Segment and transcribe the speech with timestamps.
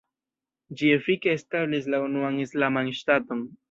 [0.79, 3.51] Ĝi efike establis la unuan islaman ŝtaton.